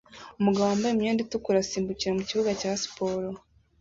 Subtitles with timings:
[0.39, 3.27] umugabo wambaye imyenda itukura asimbukira mukibuga cya siporo